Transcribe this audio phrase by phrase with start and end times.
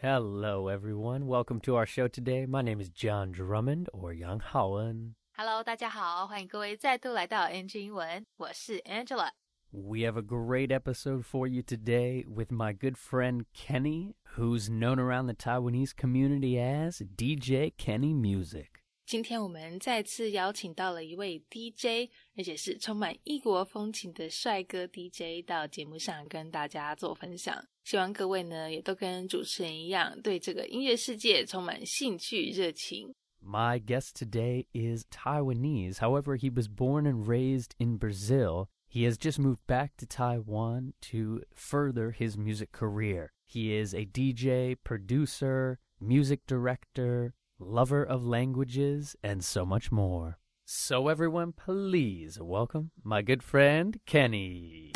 [0.00, 1.26] Hello, everyone.
[1.26, 2.46] Welcome to our show today.
[2.46, 5.14] My name is John Drummond or Yang Haoen.
[5.36, 9.30] Hello，大家好，欢迎各位再度来到 NG 英文，我是 Angela。
[9.72, 15.26] We have a great episode for you today with my good friend Kenny, who's known around
[15.26, 18.77] the Taiwanese community as DJ Kenny Musik.
[19.07, 27.63] 今天我们再次邀请到了一位 DJ，而且是充满异国风情的帅哥 DJ 到节目上跟大家做分享。
[27.83, 33.13] 希望各位呢也都跟主持人一样，对这个音乐世界充满兴趣热情。
[33.45, 35.97] My guest today is Taiwanese.
[35.97, 38.69] However, he was born and raised in Brazil.
[38.87, 43.31] He has just moved back to Taiwan to further his music career.
[43.45, 50.38] He is a DJ, producer, music director, lover of languages, and so much more.
[50.64, 54.92] So, everyone, please welcome my good friend, Kenny.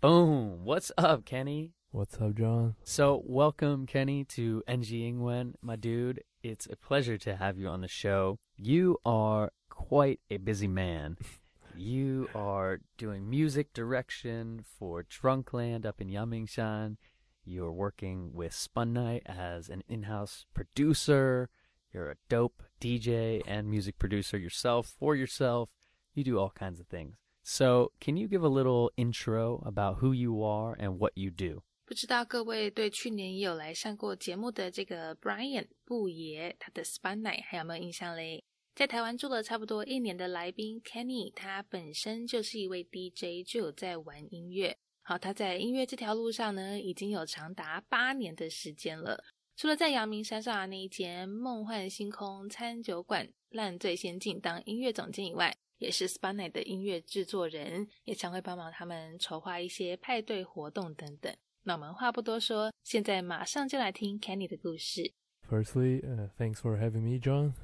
[0.00, 0.64] Boom.
[0.64, 1.72] What's up, Kenny?
[1.90, 2.76] What's up, John?
[2.84, 6.22] So, welcome, Kenny, to NG Ingwen, my dude.
[6.42, 8.38] It's a pleasure to have you on the show.
[8.56, 11.16] You are quite a busy man.
[11.76, 16.96] you are doing music direction for Drunkland up in Yangmingshan.
[17.44, 21.48] You're working with Spun Night as an in house producer.
[21.96, 25.70] You're a dope DJ and music producer yourself for yourself.
[26.12, 27.14] You do all kinds of things.
[27.42, 31.62] So, can you give a little intro about who you are and what you do?
[31.86, 38.44] 不知道各位对去年也有来上过节目的这个 Brian 布爷，他的 Spun Night 还有没有印象嘞？
[38.74, 44.76] 在台湾住了差不多一年的来宾 Kenny，他本身就是一位 DJ，就有在玩音乐。
[45.00, 49.24] 好，他在音乐这条路上呢，已经有长达八年的时间了。
[49.56, 61.34] 除了在阳明山上的那一间梦幻星空餐酒馆烂醉仙境当音乐总监以外，也是 Spun Night 的音乐制作人，也常会帮忙他们筹划一些派对活动等等。
[61.62, 65.10] 那我们话不多说，现在马上就来听 Kenny 的故事。
[65.48, 66.02] Firstly,
[66.36, 67.54] thanks for having me, John.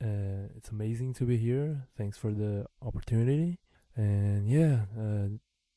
[0.00, 1.82] It's amazing to be here.
[1.98, 3.58] Thanks for the opportunity.
[3.94, 4.86] And yeah,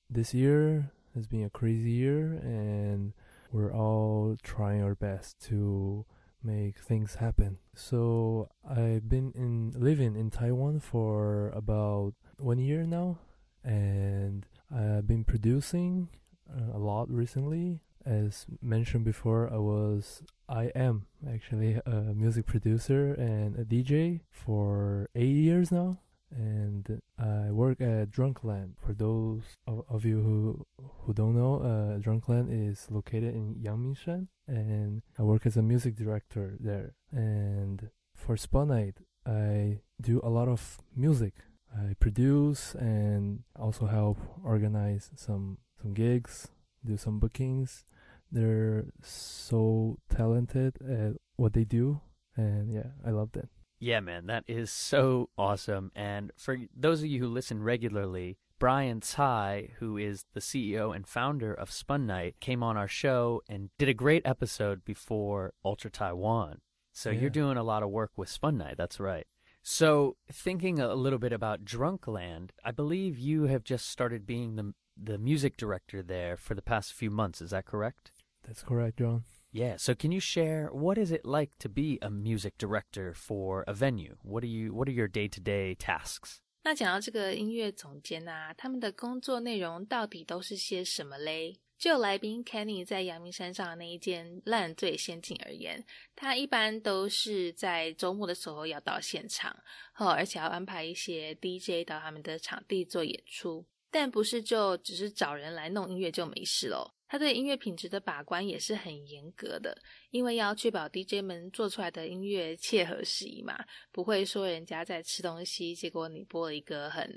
[0.10, 3.12] this year has been a crazy year, and
[3.56, 6.06] we're all trying our best to
[6.44, 7.58] make things happen.
[7.74, 13.20] So I've been in living in Taiwan for about one year now,
[13.64, 16.10] and I've been producing
[16.52, 17.80] uh, a lot recently.
[18.06, 25.10] As mentioned before, I was I am actually a music producer and a DJ for
[25.16, 26.00] eight years now,
[26.32, 28.74] and I work at Drunkland.
[28.80, 30.66] For those of, of you who
[31.02, 35.96] who don't know, uh, Drunkland is located in Yangmingshan, and I work as a music
[35.96, 36.96] director there.
[37.12, 41.34] And for Spun Night, I do a lot of music.
[41.74, 46.48] I produce and also help organize some some gigs,
[46.84, 47.86] do some bookings.
[48.32, 52.02] They're so talented at what they do,
[52.36, 53.50] and yeah, I love them.
[53.86, 55.92] Yeah, man, that is so awesome.
[55.96, 61.06] And for those of you who listen regularly, Brian Tsai, who is the CEO and
[61.08, 65.92] founder of Spun Night, came on our show and did a great episode before Ultra
[65.92, 66.62] Taiwan.
[66.94, 67.20] So Yeah.
[67.20, 69.28] you're doing a lot of work with Spun Night, that's right.
[69.62, 74.74] So thinking a little bit about Drunkland, I believe you have just started being the
[74.98, 78.12] the music director there for the past few months, is that correct?
[78.48, 79.26] That's correct, John.
[79.55, 83.65] Yeah, so can you share what is it like to be a music director for
[83.67, 84.17] a venue?
[84.23, 86.39] What are you what are your day-to-day tasks?
[86.63, 91.59] 那讲到这个音乐总监啊，他们的工作内容到底都是些什么嘞？
[91.79, 95.83] 就来宾 Kenny 在阳明山上的那一间烂醉仙境而言，
[96.15, 99.51] 他一般都是在周末的时候要到现场，
[99.97, 103.65] 哦，而且要安排一些 DJ 到他们的场地做演出。
[103.91, 106.93] 但不是就只是找人来弄音乐就没事喽。
[107.08, 109.78] 他对音乐品质的把关也是很严格的，
[110.10, 113.58] 因为要确保 DJ 们做出来的音乐切合时宜嘛，
[113.92, 117.08] 不会说人家在吃东西，结果你播了一个很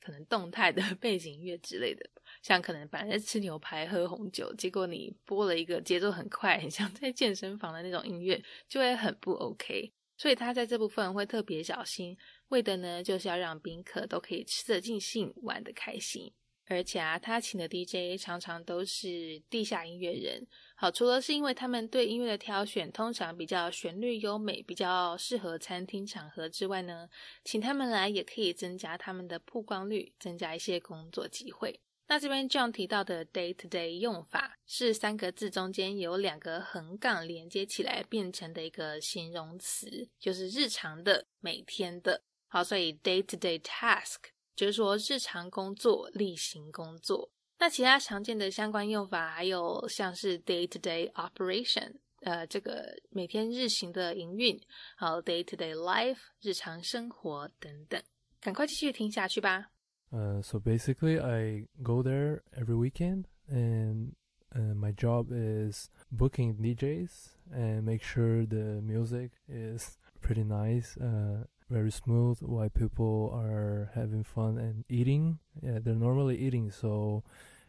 [0.00, 2.04] 可能动态的 背景音乐之类的，
[2.42, 9.92] 像可能本来在吃牛排喝红酒，结果你播了一个节奏很快，很像在健身房的那种音乐，就会很不 OK。
[10.18, 12.16] 所以他在这部分会特别小心，
[12.48, 16.32] 为的呢就是要让宾客都可以吃得尽兴，玩得开心。
[16.66, 20.46] 而且啊，他请的 DJ 常常都是地下音乐人。
[20.74, 27.08] 好，除了是因为他们对音乐的挑选通常比较旋律优美，比较适合餐厅场合之外呢，
[27.44, 31.80] 请他们来也可以增加他们的曝光率，增加一些工作机会。
[32.08, 42.22] 那这边 John 提到的 day to day 用法是三个字中间有两个横杠连接起来变成的一个形容词，就是日常的、每天的。
[42.48, 44.18] 好，所以 day to day task
[44.55, 47.29] 就是说日常工作、例行工作。
[47.59, 54.59] 那其他常见的相关用法还有像是 day to day operation， 呃这个每天日行的营运，
[54.95, 58.01] 好 day to day life 日常生活等等。
[58.39, 59.71] 赶快继续听下去吧。
[60.11, 64.13] Uh, so basically, I go there every weekend, and
[64.55, 67.09] uh, my job is booking DJs
[67.51, 74.24] and make sure the music is pretty nice, uh, very smooth, while people are having
[74.24, 75.38] fun and eating.
[75.62, 77.24] Yeah, they're normally eating, so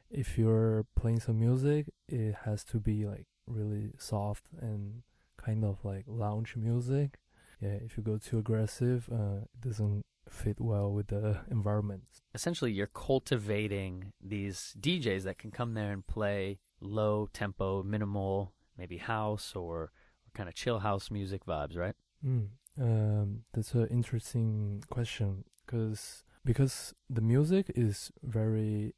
[0.09, 5.01] if you're playing some music, it has to be like really soft and
[5.38, 7.19] kind of like lounge music.
[7.61, 12.03] Yeah, if you go too aggressive, uh, it doesn't fit well with the environment.
[12.33, 18.97] Essentially, you're cultivating these DJs that can come there and play low tempo, minimal, maybe
[18.97, 19.91] house or, or
[20.33, 21.95] kind of chill house music vibes, right?
[22.25, 22.47] Mm,
[22.79, 28.93] um, that's an interesting question because because the music is very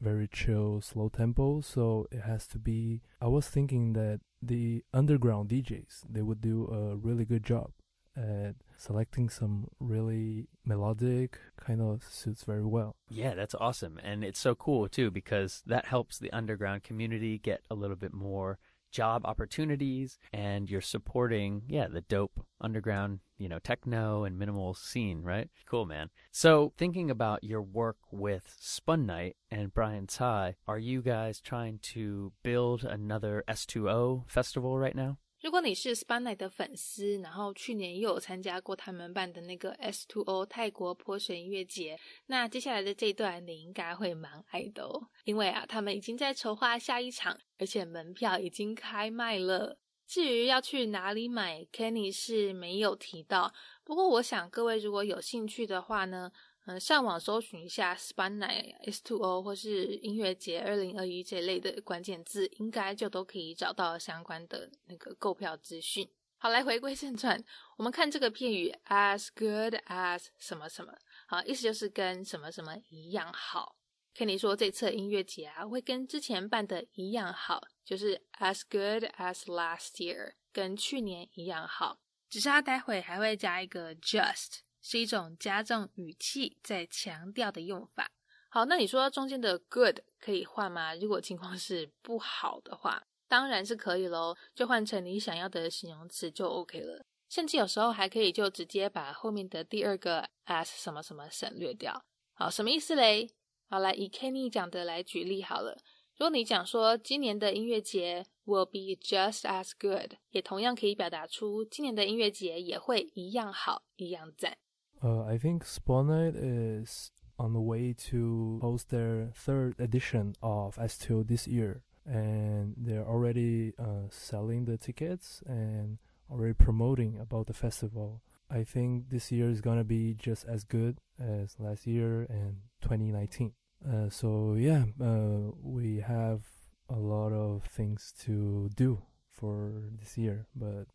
[0.00, 3.00] very chill, slow tempo, so it has to be.
[3.20, 7.70] I was thinking that the underground DJs they would do a really good job
[8.16, 12.96] at selecting some really melodic kind of suits very well.
[13.08, 13.98] Yeah, that's awesome.
[14.02, 18.12] And it's so cool too because that helps the underground community get a little bit
[18.12, 18.58] more
[18.94, 25.22] job opportunities and you're supporting yeah the dope underground you know techno and minimal scene
[25.22, 25.50] right?
[25.66, 26.10] Cool man.
[26.30, 31.78] So thinking about your work with spun night and brian tsai are you guys trying
[31.80, 49.78] to build another s2o festival right now 如果你是 Spun 的粉丝，然后去年又有参加过他们办的那个 S2O 泰国泼水音乐节，那接下来的这一段你应该会蛮爱的哦，因为啊，他们已经在筹划下一场，而且门票已经开卖了。
[50.06, 53.52] 至于要去哪里买，Kenny 是没有提到，
[53.84, 56.32] 不过我想各位如果有兴趣的话呢。
[56.66, 66.08] 嗯，上网搜寻一下 Spun Night S2O 或是音乐节二零二一这类的关键字，应该就都可以找到相关的那个购票资讯。
[66.38, 67.42] 好，来回归正传，
[67.76, 70.94] 我们看这个片语 as good as 什么什么，
[71.26, 73.76] 好，意思就是跟什么什么一样好。
[74.16, 81.98] Kenny 说这次音乐节啊，会跟之前办的一样好，就是 as good as last year，跟去年一样好，
[82.30, 84.60] 只是他待会还会加一个 just。
[84.84, 88.10] 是一种加重语气在强调的用法。
[88.50, 90.94] 好，那你说中间的 good 可以换吗？
[90.94, 97.02] 如果情况是不好的话，当然是可以喽，就换成你想要的形容词就 OK 了。
[97.30, 102.04] 甚至有时候还可以就直接把后面的第二个 as 什么什么省略掉。
[102.34, 103.30] 好，什么意思嘞？
[103.70, 105.78] 好，来以 Kenny 讲的来举例好了。
[106.16, 114.58] 如果你讲说今年的音乐节 will be just as good，也同样可以表达出今年的音乐节也会一样好，一样赞。
[115.04, 121.28] Uh, I think Spun Night is on the way to host their third edition of S2
[121.28, 125.98] this year, and they're already uh, selling the tickets and
[126.30, 128.22] already promoting about the festival.
[128.50, 133.52] I think this year is gonna be just as good as last year and 2019.
[133.86, 136.44] Uh, so yeah, uh, we have
[136.88, 140.86] a lot of things to do for this year, but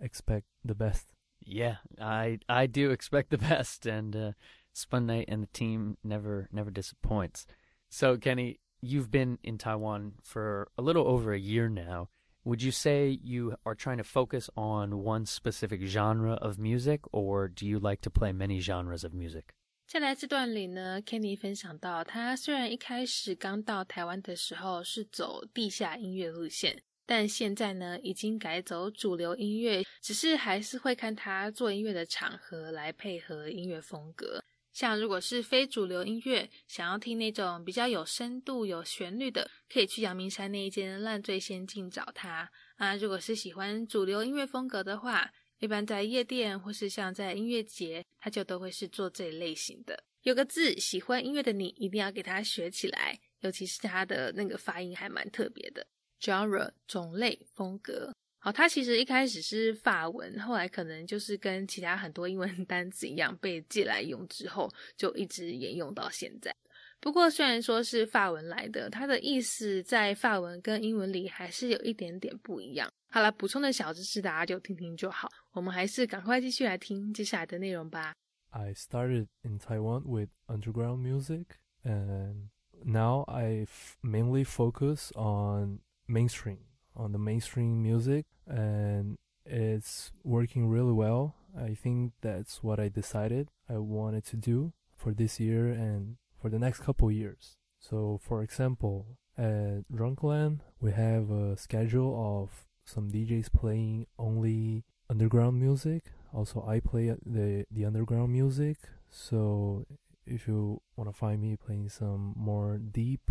[0.00, 1.15] expect the best.
[1.45, 4.31] Yeah, I I do expect the best, and uh,
[4.73, 7.45] Spun Night and the team never never disappoints.
[7.89, 12.09] So Kenny, you've been in Taiwan for a little over a year now.
[12.43, 17.47] Would you say you are trying to focus on one specific genre of music, or
[17.47, 19.53] do you like to play many genres of music?
[19.87, 34.42] 再来这段里呢，Kenny 分享到，他虽然一开始刚到台湾的时候是走地下音乐路线， 但现在呢，已经改走主流音乐，只是还是会看他做音乐的场合来配合音乐风格。
[34.72, 42.94] 像如果是非主流音乐，想要听那种比较有深度、有旋律的，可以去阳明山那一间烂醉仙境找他啊。
[42.96, 50.04] 如果是喜欢主流音乐风格的话，一般在夜店或是像在音乐节，他就都会是做这一类型的。
[50.22, 55.86] 有个字，喜欢音乐的你一定要给他学起来，尤其是他的那个发音还蛮特别的。
[56.20, 66.54] Genre 种类风格，好，它其实一开始是法文，后来可能就是跟其他很多英文 单词一样被借来用之后，就一直沿用到现在。
[66.98, 72.90] 不过虽然说是法文来的，它的意思在法文跟英文里还是有一点点不一样。
[73.10, 75.30] 好了，补充的小知识大家就听听就好。
[75.52, 78.14] 我们还是赶快继续来听接下来的内容吧。
[78.50, 81.44] I started in Taiwan with underground music,
[81.84, 82.48] and
[82.84, 83.66] now I
[84.02, 86.58] mainly focus on mainstream
[86.94, 91.36] on the mainstream music and it's working really well.
[91.58, 96.50] I think that's what I decided I wanted to do for this year and for
[96.50, 97.56] the next couple years.
[97.78, 99.06] So, for example,
[99.38, 106.04] at Drunkland, we have a schedule of some DJs playing only underground music.
[106.32, 108.78] Also, I play the the underground music.
[109.10, 109.86] So
[110.26, 113.30] if you want to find me playing some more deep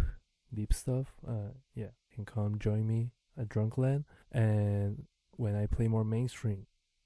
[0.53, 4.05] deep stuff, uh, yeah, can come join me at Drunkland.
[4.31, 6.65] And when I play more mainstream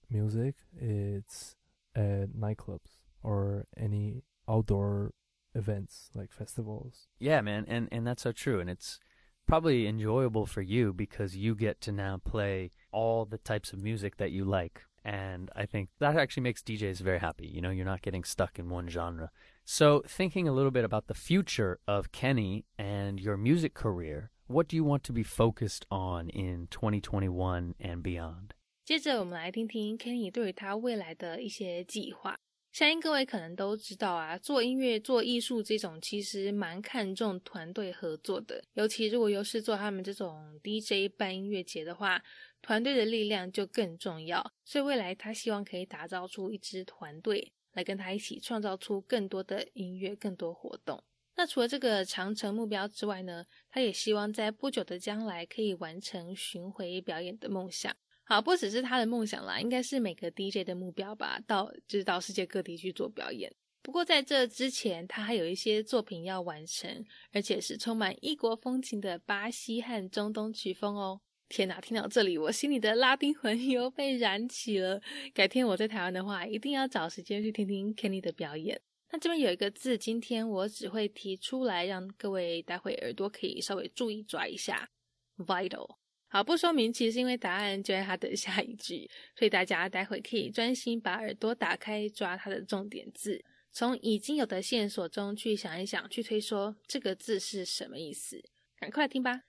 [0.10, 1.56] music, it's
[1.96, 5.13] at nightclubs or any outdoor
[5.56, 7.08] events like festivals.
[7.20, 9.00] Yeah, man, and and that's so true, and it's
[9.48, 14.18] probably enjoyable for you because you get to now play all the types of music
[14.18, 14.84] that you like.
[15.04, 17.48] And I think that actually makes DJs very happy.
[17.48, 19.32] You know, you're not getting stuck in one genre.
[19.66, 24.68] So, thinking a little bit about the future of Kenny and your music career, what
[24.68, 28.50] do you want to be focused on in 2021 and beyond?
[28.84, 32.38] 接着，我们来听听 Kenny 对于他未来的一些计划。
[32.72, 38.63] 相信各位可能都知道啊，做音乐、做艺术这种其实蛮看重团队合作的。
[38.74, 42.22] 尤其如果又是做他们这种 DJ 办音乐节的话，
[42.62, 44.53] 团队的力量就更重要。
[44.63, 51.03] 所以未来他希望可以打造出一支团队，来跟他一起创造出更多的音乐、更多活动。
[51.39, 57.96] 那除了这个长城目标之外呢，他也希望在不久的将来可以完成巡回表演的梦想。
[58.25, 63.50] 好，不只是他的梦想啦，应该是每个 DJ 的目标吧，到就是到世界各地去做表演。
[63.81, 71.22] 不过在这之前，他还有一些作品要完成，而且是充满异国风情的巴西和中东曲风哦。
[71.48, 75.01] 天哪，听到这里，我心里的拉丁魂 又被燃起了。
[75.34, 78.81] 改天我在台湾的话，一定要找时间去听听 Kenny 的表演。
[79.12, 84.89] 那这边有一个字，今天我只会提出来，让各位待会耳朵可以稍微注意抓一下
[85.38, 85.98] ，vital。
[86.28, 98.39] 好，不说明，其实因为答案就在它的 下一句，所以大家待会可以专心把耳朵打开，抓它的重点字，从已经有的线索中去想一想，去推说这个字是什么意思。
[98.80, 99.42] 赶快听吧。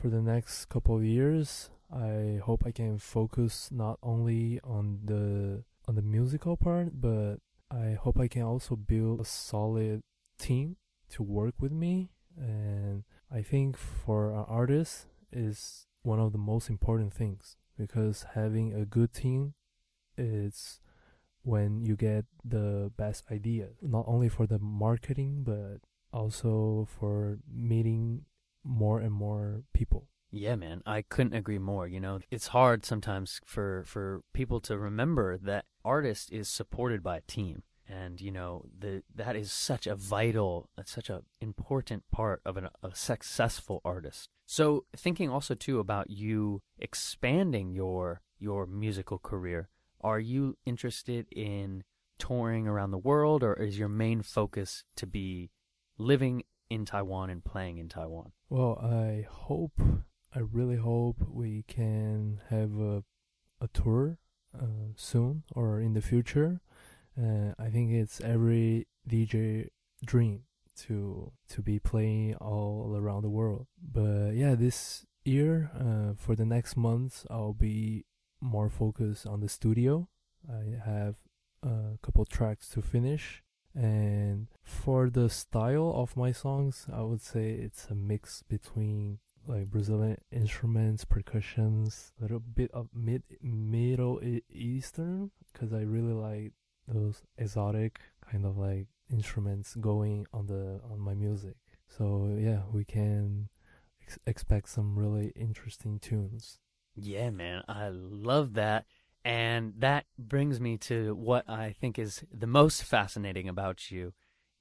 [0.00, 5.64] For the next couple of years, I hope I can focus not only on the
[5.86, 10.02] on the musical part, but I hope I can also build a solid
[10.38, 10.76] team
[11.10, 12.10] to work with me.
[12.36, 18.72] And I think for an artist is one of the most important things because having
[18.72, 19.54] a good team
[20.16, 20.80] is
[21.42, 25.78] when you get the best idea not only for the marketing but
[26.12, 28.22] also for meeting
[28.64, 33.40] more and more people yeah man i couldn't agree more you know it's hard sometimes
[33.46, 37.62] for for people to remember that artist is supported by a team.
[37.90, 42.68] And you know the that is such a vital such a important part of an,
[42.82, 44.28] a successful artist.
[44.44, 49.70] So thinking also too about you expanding your your musical career
[50.02, 51.82] are you interested in
[52.18, 55.50] touring around the world or is your main focus to be
[55.96, 58.32] living in Taiwan and playing in Taiwan?
[58.50, 59.80] Well i hope
[60.34, 63.02] i really hope we can have a
[63.60, 64.18] a tour
[64.56, 66.60] uh, soon or in the future
[67.20, 69.68] uh, I think it's every DJ
[70.04, 70.42] dream
[70.76, 73.66] to to be playing all around the world.
[73.80, 78.04] But yeah, this year uh, for the next month, I'll be
[78.40, 80.08] more focused on the studio.
[80.48, 81.16] I have
[81.62, 83.42] a couple tracks to finish.
[83.74, 89.70] And for the style of my songs, I would say it's a mix between like
[89.70, 96.52] Brazilian instruments, percussions, a little bit of mid Middle Eastern, because I really like
[96.86, 97.98] those exotic
[98.30, 101.56] kind of like instruments going on the on my music.
[101.86, 103.48] So yeah, we can
[104.02, 106.60] ex- expect some really interesting tunes.
[106.94, 108.84] Yeah, man, I love that.
[109.24, 114.12] And that brings me to what I think is the most fascinating about you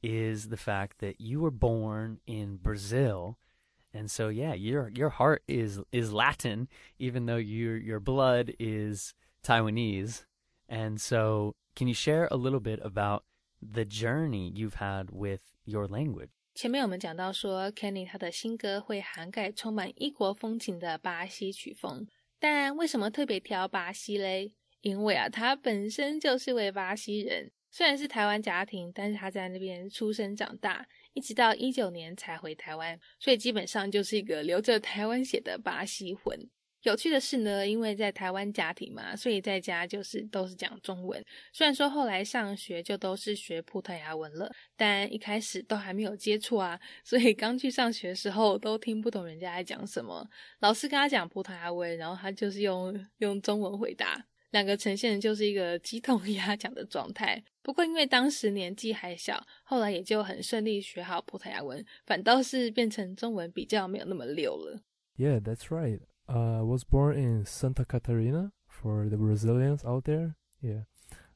[0.04, 3.38] is the fact that you were born in Brazil.
[3.97, 9.13] And so yeah, your your heart is is Latin even though your your blood is
[9.45, 10.25] Taiwanese.
[10.69, 13.25] And so can you share a little bit about
[13.61, 16.31] the journey you've had with your language?
[16.55, 22.07] 前面我们讲到说，Kenny 他的新歌会涵盖充满异国风情的巴西曲风，
[22.39, 24.53] 但为什么特别挑巴西嘞？
[24.83, 30.87] 因为啊，他本身就是位巴西人，虽然是台湾家庭，但是他在那边出生长大，
[31.18, 36.48] 一直到一九年才回台湾，所以基本上就是一个流着台湾血的巴西魂。
[36.84, 41.22] 有趣的是呢，因为在台湾家庭嘛，所以在家就是都是讲中文。
[41.52, 50.24] 虽然说后来上学就都是学葡萄牙文了，但一开始都还没有接触啊，所以刚去上学的时候都听不懂人家在讲什么。
[50.60, 57.44] 老师跟他讲葡萄牙文，然后他就是用用中文回答，两个呈现的就是一个鸡同鸭讲的状态。
[57.67, 64.81] 不过因为当时年纪还小，后来也就很顺利学好葡萄牙文，反倒是变成中文比较没有那么溜了。
[65.17, 66.01] Yeah, that's right.
[66.27, 70.35] I was born in Santa Catarina for the Brazilians out there.
[70.61, 70.85] Yeah,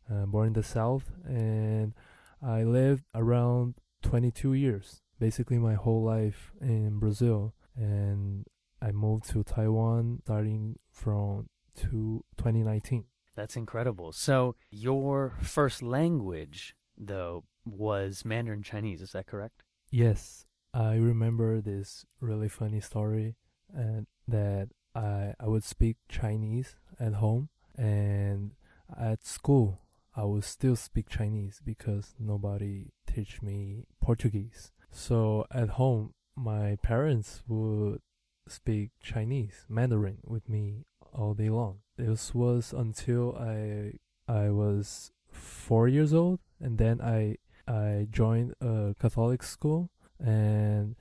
[0.08, 1.92] uh, born in the south, and
[2.40, 8.46] I lived around 22 years, basically my whole life in Brazil, and
[8.80, 13.04] I moved to Taiwan starting from to 2019.
[13.35, 14.11] That's incredible.
[14.11, 19.01] So your first language, though, was Mandarin Chinese.
[19.01, 19.63] Is that correct?
[19.89, 23.35] Yes, I remember this really funny story,
[23.73, 28.51] and that I I would speak Chinese at home, and
[28.97, 29.81] at school
[30.15, 34.71] I would still speak Chinese because nobody teach me Portuguese.
[34.91, 38.01] So at home, my parents would
[38.47, 41.79] speak Chinese, Mandarin with me all day long.
[42.01, 43.93] This was until I
[44.27, 50.95] I was four years old, and then I I joined a Catholic school, and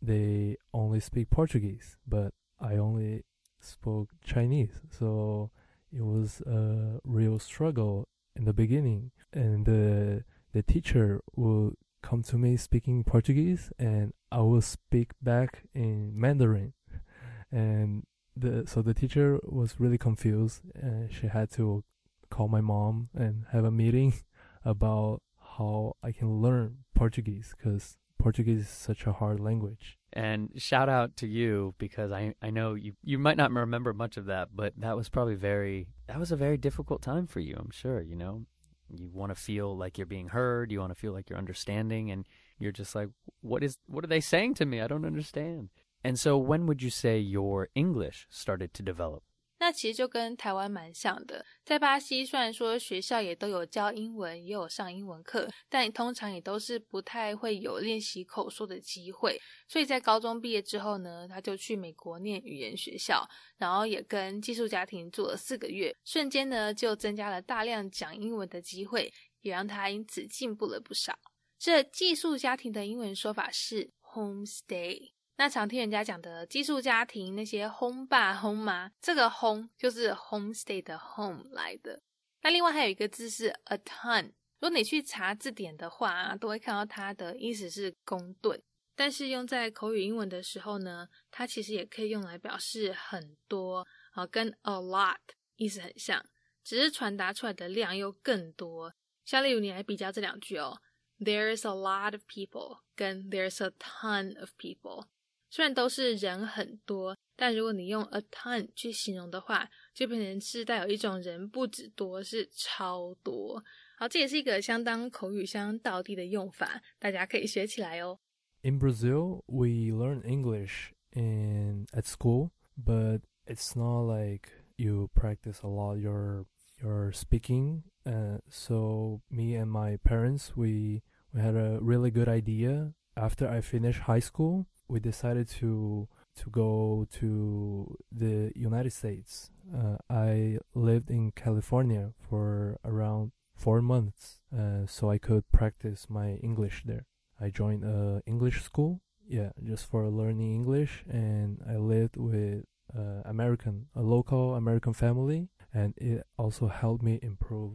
[0.00, 3.24] they only speak Portuguese, but I only
[3.58, 4.80] spoke Chinese.
[4.96, 5.50] So
[5.92, 8.06] it was a real struggle
[8.36, 14.38] in the beginning, and the the teacher would come to me speaking Portuguese, and I
[14.42, 16.74] will speak back in Mandarin,
[17.50, 18.04] and
[18.36, 21.84] the so the teacher was really confused, and she had to
[22.30, 24.14] call my mom and have a meeting
[24.64, 25.22] about
[25.56, 29.98] how I can learn Portuguese because Portuguese is such a hard language.
[30.12, 34.16] And shout out to you because I I know you you might not remember much
[34.16, 37.56] of that, but that was probably very that was a very difficult time for you.
[37.58, 38.46] I'm sure you know
[38.90, 42.10] you want to feel like you're being heard, you want to feel like you're understanding,
[42.10, 42.26] and
[42.58, 43.08] you're just like,
[43.40, 44.80] what is what are they saying to me?
[44.80, 45.70] I don't understand.
[46.04, 49.22] And so, when would you say your English started to develop?
[49.58, 59.40] 那其实就跟台湾蛮像的，在巴西虽然说学校也都有教英文，也有上英文课，但通常也都是不太会有练习口说的机会。
[59.66, 71.18] 所以在高中毕业之后呢，他就去美国念语言学校，然后也跟寄宿家庭住了四个月，瞬间呢就增加了大量讲英文的机会，也让他因此进步了不少。
[71.58, 75.13] 这寄宿家庭的英文说法是 homestay。
[75.36, 82.00] 那常听人家讲的寄宿家庭，那些轰爸 home 妈，这个轰就是 homestay 的 home 来的。
[82.42, 84.26] 那另外还有一个字是 a ton，
[84.60, 88.62] 如果你去查字典的话，都会看到它的意思是公吨。
[88.94, 95.16] 但是用在口语英文的时候呢，它其实也可以用来表示很多啊，跟 a lot
[95.56, 96.24] 意思很像，
[96.62, 98.94] 只是传达出来的量又更多。
[99.24, 100.80] 像例如你来比较这两句哦
[101.18, 105.06] ：There is a lot of people，跟 There is a ton of people。
[105.53, 113.63] 虽然都是人很多，但如果你用 a ton 去形容的话，就变成是带有一种人不止多，是超多。
[113.97, 118.19] 好，这也是一个相当口语相当地的用法，大家可以学起来哦。
[118.61, 125.97] In Brazil, we learn English in at school, but it's not like you practice a lot
[125.97, 126.45] your
[126.81, 127.83] your speaking.
[128.05, 131.01] Uh, so me and my parents, we
[131.33, 136.50] we had a really good idea after I finished high school we decided to to
[136.50, 139.50] go to the United States.
[139.72, 146.34] Uh, I lived in California for around four months, uh, so I could practice my
[146.42, 147.06] English there.
[147.40, 152.64] I joined a English school, yeah, just for learning English, and I lived with
[152.96, 157.72] uh, American, a local American family, and it also helped me improve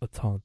[0.00, 0.42] a ton.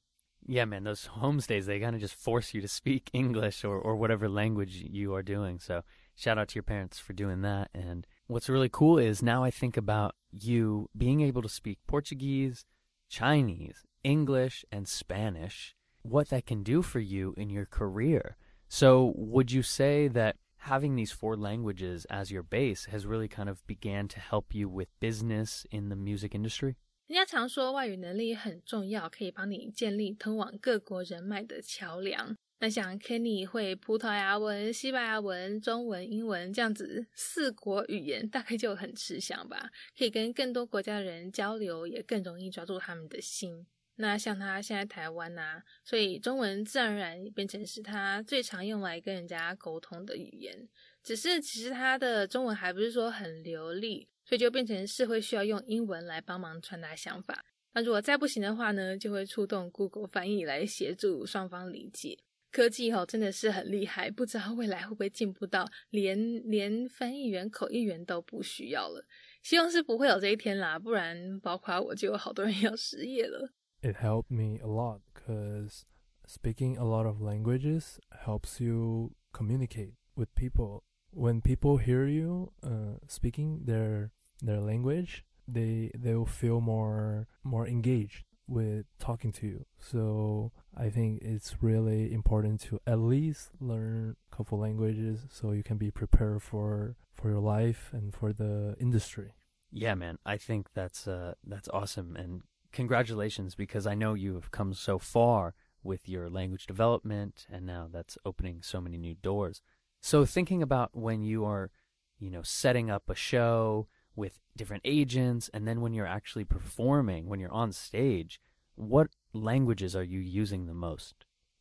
[0.50, 3.94] Yeah, man, those homestays, they kind of just force you to speak English or, or
[3.94, 5.60] whatever language you are doing.
[5.60, 5.82] So
[6.16, 7.70] shout out to your parents for doing that.
[7.72, 12.64] And what's really cool is now I think about you being able to speak Portuguese,
[13.08, 18.36] Chinese, English, and Spanish, what that can do for you in your career.
[18.68, 23.48] So would you say that having these four languages as your base has really kind
[23.48, 26.74] of began to help you with business in the music industry?
[27.10, 32.36] 人家常说外语能力很重要，可以帮你建立通往各国人脉的桥梁。
[32.60, 39.70] 那像 Kenny 会葡萄牙文、西班牙文、中文、英文这样子四国语言，大概就很吃香吧。
[39.98, 43.66] 可以跟更多国家的人交流，也更容易抓住他们的心。
[43.96, 50.68] 那像他现在台湾呐，所以中文自然而然变成是他最常用来跟人家沟通的语言。
[51.02, 54.06] 只是其实他的中文还不是说很流利。
[54.30, 57.44] 所以就变成是会需要用英文来帮忙传达想法。
[57.74, 62.16] 那如果再不行的话呢，就会触动 Google 翻译来协助双方理解。
[62.52, 66.16] 科技哈真的是很厉害，不知道未来会不会进步到连
[66.48, 69.04] 连翻译员、口译员都不需要了。
[69.42, 73.50] 希望是不会有这一天啦，不然包括我就有好多人要失业了。
[73.82, 75.82] It helped me a lot because
[76.24, 80.84] speaking a lot of languages helps you communicate with people.
[81.12, 84.10] When people hear you uh, speaking their
[84.40, 89.64] their language, they they will feel more more engaged with talking to you.
[89.78, 95.62] So I think it's really important to at least learn a couple languages so you
[95.62, 99.34] can be prepared for for your life and for the industry.
[99.70, 100.18] Yeah, man.
[100.26, 104.98] I think that's uh that's awesome and congratulations because I know you have come so
[104.98, 109.62] far with your language development and now that's opening so many new doors.
[110.00, 111.70] So thinking about when you are,
[112.18, 113.86] you know, setting up a show
[114.20, 118.40] with different agents and then when you're actually performing, when you're on stage,
[118.76, 121.14] what languages are you using the most?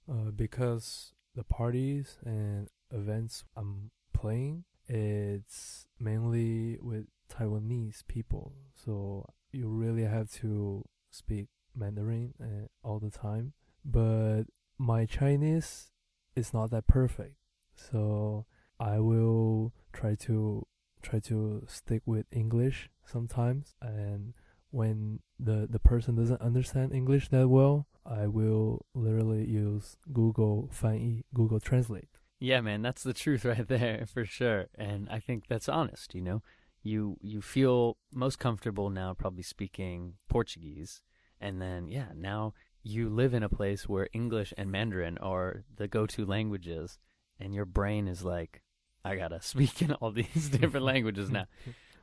[0.09, 8.53] Uh, because the parties and events I'm playing, it's mainly with Taiwanese people.
[8.75, 13.53] So you really have to speak Mandarin uh, all the time.
[13.85, 14.43] But
[14.77, 15.91] my Chinese
[16.35, 17.35] is not that perfect.
[17.75, 18.45] So
[18.79, 20.65] I will try to
[21.01, 24.33] try to stick with English sometimes and
[24.71, 31.23] when the the person doesn't understand English that well, I will literally use Google 翻译,
[31.33, 32.09] Google Translate.
[32.39, 34.67] Yeah, man, that's the truth right there for sure.
[34.75, 36.41] And I think that's honest, you know.
[36.81, 41.01] You you feel most comfortable now probably speaking Portuguese
[41.41, 45.89] and then yeah, now you live in a place where English and Mandarin are the
[45.89, 46.97] go-to languages
[47.37, 48.61] and your brain is like
[49.03, 51.45] I got to speak in all these different languages now.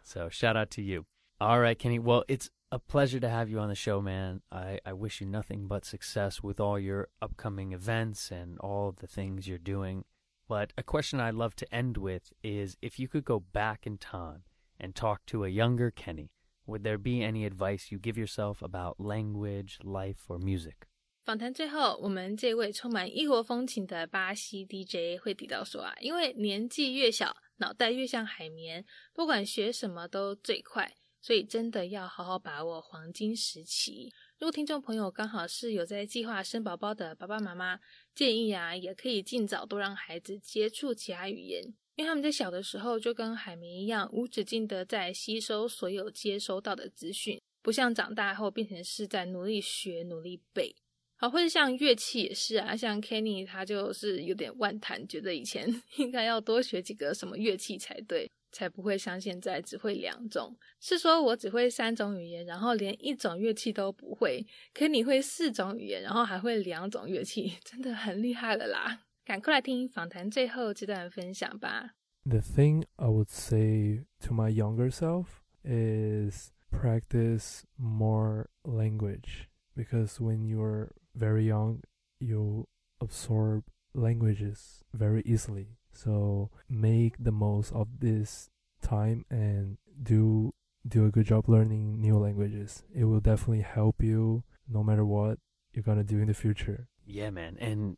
[0.02, 1.06] So, shout out to you.
[1.40, 1.98] All right, Kenny.
[1.98, 4.40] Well, it's a pleasure to have you on the show, man.
[4.50, 9.06] I, I wish you nothing but success with all your upcoming events and all the
[9.06, 10.04] things you're doing.
[10.48, 13.98] But a question I'd love to end with is if you could go back in
[13.98, 14.44] time
[14.78, 16.30] and talk to a younger Kenny,
[16.66, 20.86] would there be any advice you give yourself about language, life, or music?
[21.26, 30.94] 访谈最后，我们这位充满异国风情的巴西 DJ 会提到说啊，因为年纪越小，脑袋越像海绵，不管学什么都最快。
[31.20, 34.12] 所以真的要好好把握黄金时期。
[34.38, 37.80] 如果听众朋友刚好是有在计划生宝宝的爸爸妈妈，
[38.14, 41.60] 建议啊，也可以尽早多让孩子接触其他语言，
[41.96, 50.76] 因为他们在小的时候就跟海绵一样，无止境的在吸收所有接收到的资讯，不像长大后变成是在努力学、努力背。
[51.16, 58.30] 好，或者像乐器也是啊，像 Kenny 他就是有点万谈，觉得以前 应该要多学几个什么乐器才对。
[58.52, 60.56] 才不会像现在只会两种。
[60.80, 64.46] 是说我只会三种语言，然后连一种乐器都不会。
[64.72, 69.02] 可你会四种语言，然后还会两种乐器，真的很厉害了啦！
[69.26, 71.96] 赶快来听访谈最后这段分享吧。
[72.24, 75.26] The thing I would say to my younger self
[75.62, 81.82] is practice more language because when you're very young,
[82.20, 82.66] you
[83.00, 85.78] absorb languages very easily.
[85.92, 88.50] So make the most of this
[88.82, 90.52] time and do
[90.86, 92.84] do a good job learning new languages.
[92.94, 95.38] It will definitely help you no matter what
[95.72, 96.88] you're going to do in the future.
[97.04, 97.56] Yeah, man.
[97.60, 97.96] And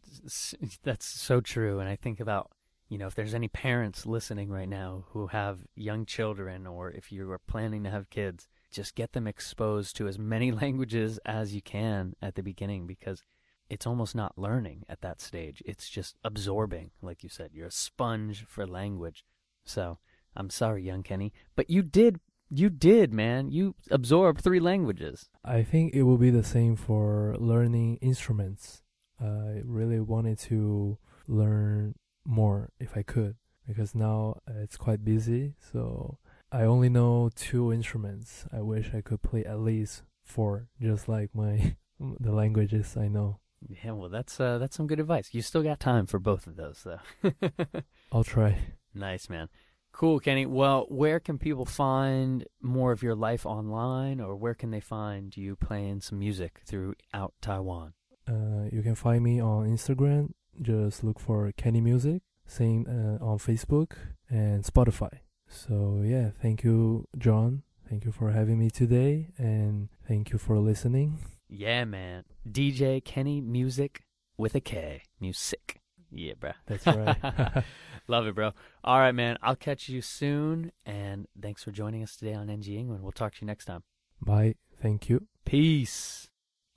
[0.82, 1.80] that's so true.
[1.80, 2.50] And I think about,
[2.88, 7.12] you know, if there's any parents listening right now who have young children or if
[7.12, 11.54] you are planning to have kids, just get them exposed to as many languages as
[11.54, 13.22] you can at the beginning because
[13.70, 15.62] it's almost not learning at that stage.
[15.66, 17.50] It's just absorbing, like you said.
[17.52, 19.24] You're a sponge for language.
[19.64, 19.98] So
[20.34, 23.50] I'm sorry, young Kenny, but you did, you did, man.
[23.50, 25.28] You absorbed three languages.
[25.44, 28.82] I think it will be the same for learning instruments.
[29.20, 35.54] I really wanted to learn more if I could because now it's quite busy.
[35.72, 36.18] So
[36.50, 38.46] I only know two instruments.
[38.52, 43.40] I wish I could play at least four, just like my the languages I know.
[43.84, 45.30] Yeah, well, that's uh, that's some good advice.
[45.32, 47.32] You still got time for both of those, though.
[48.12, 48.58] I'll try.
[48.94, 49.48] Nice, man.
[49.92, 50.46] Cool, Kenny.
[50.46, 55.36] Well, where can people find more of your life online, or where can they find
[55.36, 57.94] you playing some music throughout Taiwan?
[58.28, 60.30] Uh, you can find me on Instagram.
[60.62, 62.20] Just look for Kenny Musik.
[62.46, 63.92] Same uh, on Facebook
[64.30, 65.18] and Spotify.
[65.48, 67.62] So yeah, thank you, John.
[67.88, 71.18] Thank you for having me today, and thank you for listening.
[71.48, 72.24] Yeah, man.
[72.46, 74.00] DJ Kenny Musik
[74.36, 75.02] with a K.
[75.20, 75.80] Music.
[76.10, 76.52] Yeah, bro.
[76.66, 77.64] That's right.
[78.08, 78.52] Love it, bro.
[78.84, 79.36] All right, man.
[79.42, 80.72] I'll catch you soon.
[80.86, 83.02] And thanks for joining us today on NG England.
[83.02, 83.82] We'll talk to you next time.
[84.20, 84.54] Bye.
[84.80, 85.26] Thank you.
[85.44, 86.28] Peace.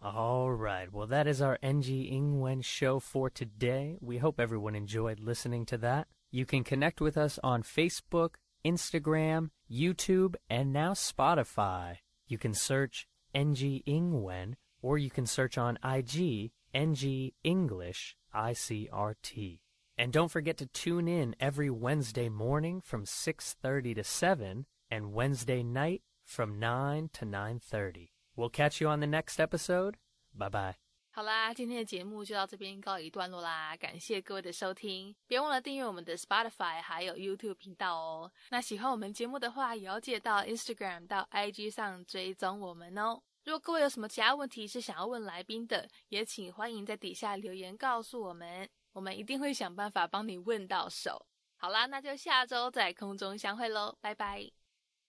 [0.02, 0.92] All right.
[0.92, 3.98] Well, that is our NG Ingwen show for today.
[4.02, 6.08] We hope everyone enjoyed listening to that.
[6.32, 11.98] You can connect with us on Facebook, Instagram, YouTube, and now Spotify.
[12.28, 19.60] You can search NG Ingwen or you can search on IG NG English ICRT.
[19.98, 25.64] And don't forget to tune in every Wednesday morning from 6:30 to 7 and Wednesday
[25.64, 28.12] night from 9 to 9:30.
[28.36, 29.98] We'll catch you on the next episode.
[30.34, 30.91] Bye bye.
[31.14, 38.32] 好啦，今天的节目就到这边告一段落啦，感谢各位的收听，别忘了订阅我们的 Spotify 还有 YouTube 频道哦。
[38.50, 43.22] 那喜欢我们节目的话，也要记得到 Instagram 到 IG 上追踪我们哦。
[43.44, 51.26] 如果各位有什么其他问题是想要问来宾的，也请欢迎在底下留言告诉我们，我们一定会想办法帮你问到手。
[51.58, 54.61] 好啦，那就下周在空中相会喽，拜拜。